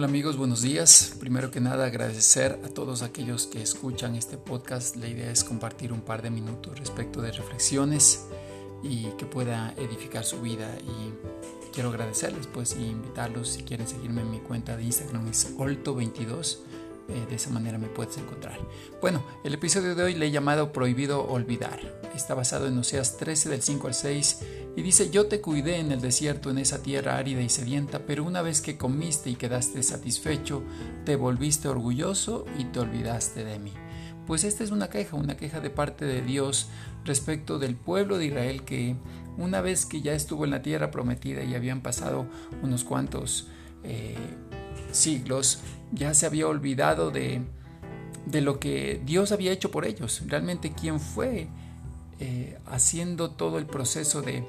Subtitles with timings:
[0.00, 1.14] Hola amigos, buenos días.
[1.20, 4.96] Primero que nada agradecer a todos aquellos que escuchan este podcast.
[4.96, 8.24] La idea es compartir un par de minutos respecto de reflexiones
[8.82, 10.74] y que pueda edificar su vida.
[10.80, 15.54] Y quiero agradecerles pues y invitarlos si quieren seguirme en mi cuenta de Instagram es
[15.58, 16.60] Olto22
[17.10, 18.58] eh, de esa manera me puedes encontrar.
[19.00, 21.80] Bueno, el episodio de hoy le he llamado Prohibido Olvidar.
[22.14, 24.42] Está basado en Oseas 13 del 5 al 6
[24.76, 28.24] y dice, yo te cuidé en el desierto, en esa tierra árida y sedienta, pero
[28.24, 30.62] una vez que comiste y quedaste satisfecho,
[31.04, 33.72] te volviste orgulloso y te olvidaste de mí.
[34.26, 36.68] Pues esta es una queja, una queja de parte de Dios
[37.04, 38.94] respecto del pueblo de Israel que
[39.36, 42.26] una vez que ya estuvo en la tierra prometida y habían pasado
[42.62, 43.48] unos cuantos
[43.82, 44.16] eh,
[44.92, 45.60] siglos,
[45.92, 47.42] ya se había olvidado de,
[48.26, 50.22] de, lo que Dios había hecho por ellos.
[50.26, 51.48] Realmente quién fue
[52.18, 54.44] eh, haciendo todo el proceso de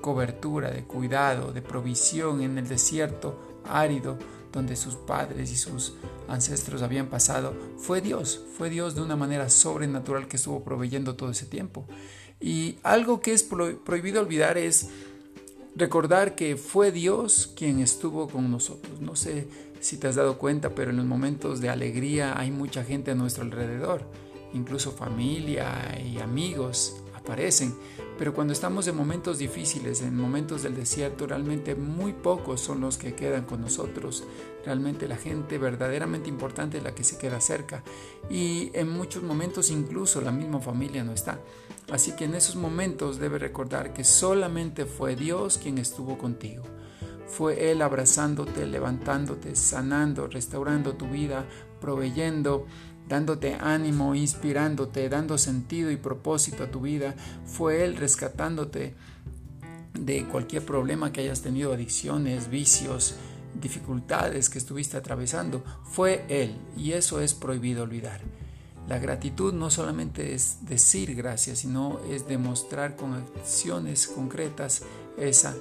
[0.00, 4.18] cobertura, de cuidado, de provisión en el desierto árido
[4.52, 5.94] donde sus padres y sus
[6.28, 11.30] ancestros habían pasado, fue Dios, fue Dios de una manera sobrenatural que estuvo proveyendo todo
[11.30, 11.86] ese tiempo.
[12.40, 14.90] Y algo que es prohibido olvidar es
[15.76, 19.00] recordar que fue Dios quien estuvo con nosotros.
[19.00, 19.46] No sé
[19.80, 23.14] si te has dado cuenta, pero en los momentos de alegría hay mucha gente a
[23.14, 24.02] nuestro alrededor,
[24.52, 27.74] incluso familia y amigos aparecen.
[28.16, 32.96] Pero cuando estamos en momentos difíciles, en momentos del desierto, realmente muy pocos son los
[32.96, 34.22] que quedan con nosotros.
[34.64, 37.82] Realmente la gente verdaderamente importante es la que se queda cerca.
[38.30, 41.40] Y en muchos momentos incluso la misma familia no está.
[41.90, 46.62] Así que en esos momentos debes recordar que solamente fue Dios quien estuvo contigo.
[47.26, 51.44] Fue Él abrazándote, levantándote, sanando, restaurando tu vida,
[51.80, 52.66] proveyendo,
[53.08, 57.14] dándote ánimo, inspirándote, dando sentido y propósito a tu vida.
[57.44, 58.94] Fue Él rescatándote
[59.98, 63.16] de cualquier problema que hayas tenido, adicciones, vicios,
[63.60, 65.62] dificultades que estuviste atravesando.
[65.84, 68.20] Fue Él y eso es prohibido olvidar.
[68.88, 74.82] La gratitud no solamente es decir gracias, sino es demostrar con acciones concretas
[75.16, 75.54] esa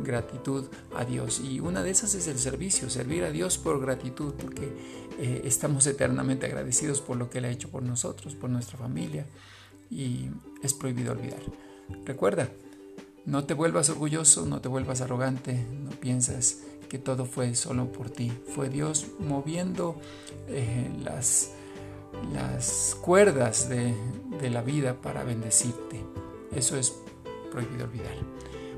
[0.00, 1.40] gratitud a Dios.
[1.40, 4.72] Y una de esas es el servicio, servir a Dios por gratitud, porque
[5.18, 9.26] eh, estamos eternamente agradecidos por lo que Él ha hecho por nosotros, por nuestra familia,
[9.90, 10.30] y
[10.62, 11.42] es prohibido olvidar.
[12.04, 12.48] Recuerda,
[13.24, 16.58] no te vuelvas orgulloso, no te vuelvas arrogante, no piensas
[16.88, 18.32] que todo fue solo por ti.
[18.54, 20.00] Fue Dios moviendo
[20.48, 21.52] eh, las
[22.32, 23.94] las cuerdas de,
[24.50, 26.04] la vida para bendecirte.
[26.54, 26.94] Eso es
[27.50, 28.14] prohibido olvidar.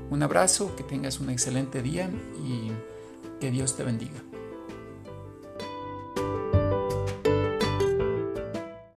[0.09, 2.09] Un abrazo, que tengas un excelente día
[2.41, 2.71] y
[3.41, 4.21] que Dios te bendiga.